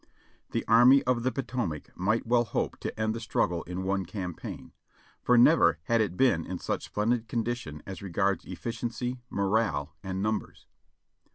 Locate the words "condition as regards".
7.27-8.43